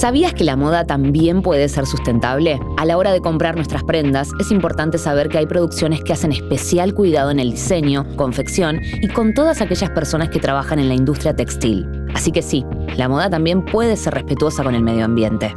[0.00, 2.58] ¿Sabías que la moda también puede ser sustentable?
[2.78, 6.32] A la hora de comprar nuestras prendas, es importante saber que hay producciones que hacen
[6.32, 10.94] especial cuidado en el diseño, confección y con todas aquellas personas que trabajan en la
[10.94, 11.86] industria textil.
[12.14, 12.64] Así que sí,
[12.96, 15.54] la moda también puede ser respetuosa con el medio ambiente.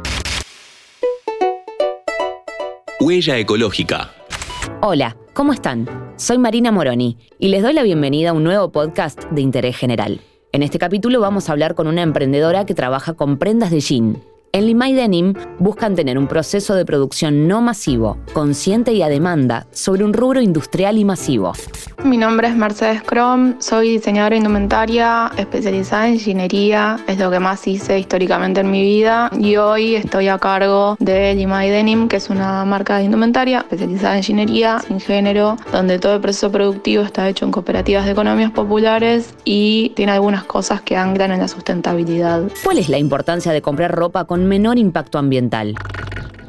[3.00, 4.10] Huella ecológica.
[4.82, 5.88] Hola, ¿cómo están?
[6.16, 10.20] Soy Marina Moroni y les doy la bienvenida a un nuevo podcast de interés general.
[10.52, 14.33] En este capítulo vamos a hablar con una emprendedora que trabaja con prendas de jean.
[14.54, 19.66] En Limay Denim buscan tener un proceso de producción no masivo, consciente y a demanda,
[19.72, 21.54] sobre un rubro industrial y masivo.
[22.04, 27.66] Mi nombre es Mercedes Crom, soy diseñadora indumentaria especializada en ingeniería, es lo que más
[27.66, 32.28] hice históricamente en mi vida y hoy estoy a cargo de Limay Denim, que es
[32.28, 37.26] una marca de indumentaria especializada en ingeniería, sin género, donde todo el proceso productivo está
[37.26, 42.42] hecho en cooperativas de economías populares y tiene algunas cosas que anclan en la sustentabilidad.
[42.62, 45.74] ¿Cuál es la importancia de comprar ropa con menor impacto ambiental?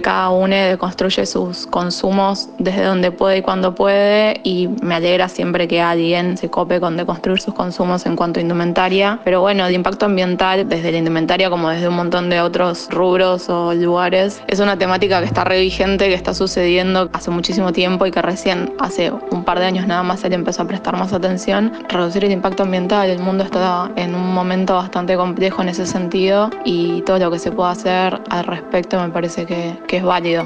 [0.05, 5.67] Cada uno construye sus consumos desde donde puede y cuando puede y me alegra siempre
[5.67, 9.19] que alguien se cope con deconstruir sus consumos en cuanto a indumentaria.
[9.23, 13.49] Pero bueno, de impacto ambiental desde la indumentaria como desde un montón de otros rubros
[13.49, 18.05] o lugares es una temática que está re vigente, que está sucediendo hace muchísimo tiempo
[18.05, 20.95] y que recién hace un par de años nada más se le empezó a prestar
[20.97, 21.73] más atención.
[21.89, 26.51] Reducir el impacto ambiental, el mundo está en un momento bastante complejo en ese sentido
[26.63, 30.43] y todo lo que se pueda hacer al respecto me parece que es válido.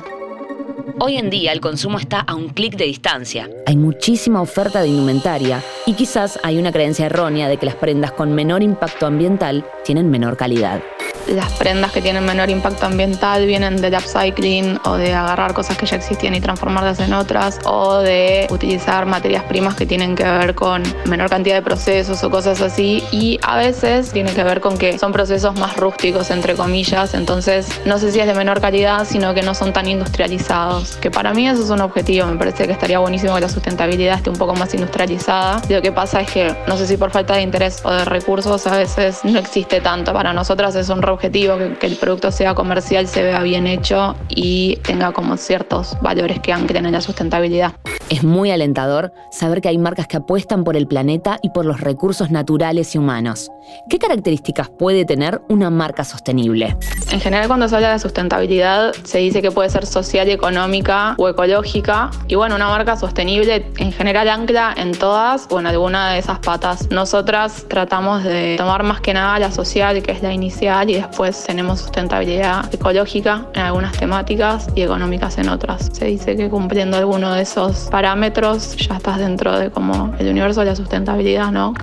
[1.00, 3.50] Hoy en día el consumo está a un clic de distancia.
[3.66, 8.11] Hay muchísima oferta de indumentaria y quizás hay una creencia errónea de que las prendas
[8.11, 10.81] con menor impacto ambiental tienen menor calidad
[11.30, 15.86] las prendas que tienen menor impacto ambiental vienen del upcycling o de agarrar cosas que
[15.86, 20.55] ya existían y transformarlas en otras o de utilizar materias primas que tienen que ver
[20.55, 23.03] con menor cantidad de procesos o cosas así.
[23.11, 27.67] Y a veces tiene que ver con que son procesos más rústicos entre comillas entonces
[27.86, 31.33] no sé si es de menor calidad sino que no son tan industrializados que para
[31.33, 32.27] mí eso es un objetivo.
[32.27, 35.61] Me parece que estaría buenísimo que la sustentabilidad esté un poco más industrializada.
[35.70, 38.65] Lo que pasa es que no sé si por falta de interés o de recursos
[38.67, 40.14] a veces no existe tanto.
[40.14, 44.77] Para nosotras es un objetivo, que, el producto sea comercial, se vea bien hecho y
[44.77, 47.73] tenga como ciertos valores que anclen en la sustentabilidad.
[48.09, 51.81] Es muy alentador saber que hay marcas que apuestan por el planeta y por los
[51.81, 53.52] recursos naturales y humanos.
[53.89, 56.75] ¿Qué características puede tener una marca sostenible?
[57.11, 61.27] En general cuando se habla de sustentabilidad se dice que puede ser social, económica o
[61.27, 62.11] ecológica.
[62.27, 66.39] Y bueno, una marca sostenible en general ancla en todas o en alguna de esas
[66.39, 66.89] patas.
[66.89, 71.43] Nosotras tratamos de tomar más que nada la social, que es la inicial, y después
[71.43, 75.89] tenemos sustentabilidad ecológica en algunas temáticas y económicas en otras.
[75.92, 80.61] Se dice que cumpliendo alguno de esos parámetros ya estás dentro de como el universo
[80.61, 81.73] de la sustentabilidad, ¿no?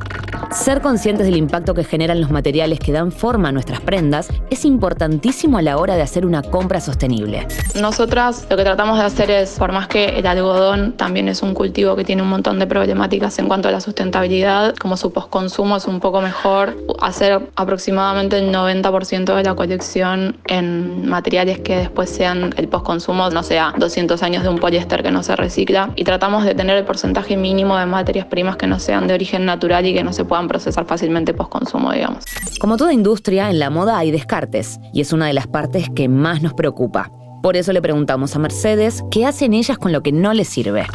[0.56, 4.64] Ser conscientes del impacto que generan los materiales que dan forma a nuestras prendas es
[4.64, 7.46] importantísimo a la hora de hacer una compra sostenible.
[7.78, 11.52] Nosotras lo que tratamos de hacer es, por más que el algodón también es un
[11.52, 15.76] cultivo que tiene un montón de problemáticas en cuanto a la sustentabilidad, como su postconsumo
[15.76, 22.08] es un poco mejor, hacer aproximadamente el 90% de la colección en materiales que después
[22.08, 26.04] sean el postconsumo, no sea 200 años de un poliéster que no se recicla, y
[26.04, 29.84] tratamos de tener el porcentaje mínimo de materias primas que no sean de origen natural
[29.84, 32.24] y que no se puedan procesar fácilmente post-consumo, digamos.
[32.60, 36.08] Como toda industria, en la moda hay descartes, y es una de las partes que
[36.08, 37.10] más nos preocupa.
[37.42, 40.86] Por eso le preguntamos a Mercedes qué hacen ellas con lo que no les sirve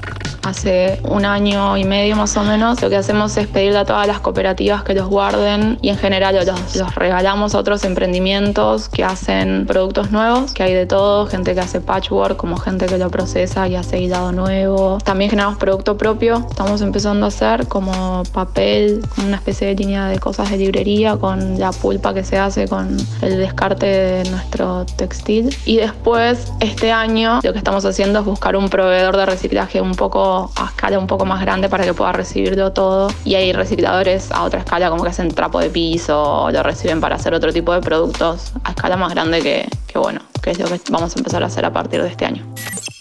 [0.44, 4.07] hace un año y medio más o menos, lo que hacemos es pedirle a todas
[4.07, 9.03] las cooperativas que los guarden y en general los, los regalamos a otros emprendimientos que
[9.03, 13.09] hacen productos nuevos, que hay de todo, gente que hace patchwork, como gente que lo
[13.09, 14.97] procesa y hace hilado nuevo.
[15.03, 20.19] También generamos producto propio, estamos empezando a hacer como papel, una especie de línea de
[20.19, 25.56] cosas de librería con la pulpa que se hace con el descarte de nuestro textil.
[25.66, 29.96] Y después, este año, lo que estamos haciendo es buscar un proveedor de reciclaje un
[29.96, 33.09] poco a escala un poco más grande para que pueda recibirlo todo.
[33.25, 37.02] Y hay recicladores a otra escala como que hacen trapo de piso o lo reciben
[37.02, 40.59] para hacer otro tipo de productos a escala más grande que, que bueno, que es
[40.59, 42.46] lo que vamos a empezar a hacer a partir de este año.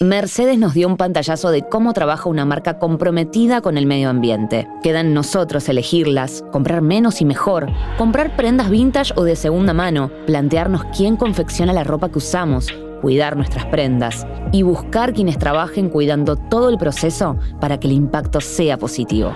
[0.01, 4.67] Mercedes nos dio un pantallazo de cómo trabaja una marca comprometida con el medio ambiente.
[4.81, 7.67] Queda en nosotros elegirlas, comprar menos y mejor,
[7.99, 13.35] comprar prendas vintage o de segunda mano, plantearnos quién confecciona la ropa que usamos, cuidar
[13.35, 18.77] nuestras prendas y buscar quienes trabajen cuidando todo el proceso para que el impacto sea
[18.77, 19.33] positivo.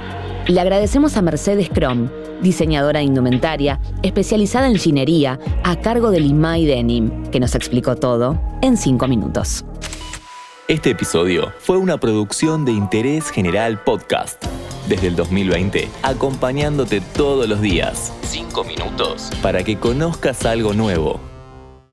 [0.48, 2.10] Le agradecemos a Mercedes Crom,
[2.42, 8.40] diseñadora de indumentaria, especializada en ginería, a cargo del IMAI Denim, que nos explicó todo
[8.62, 9.66] en cinco minutos.
[10.68, 14.44] Este episodio fue una producción de Interés General Podcast.
[14.88, 18.14] Desde el 2020, acompañándote todos los días.
[18.22, 19.32] Cinco minutos.
[19.42, 21.20] Para que conozcas algo nuevo